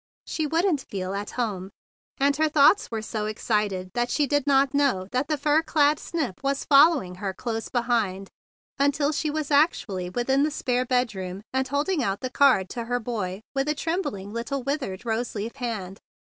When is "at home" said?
1.13-1.69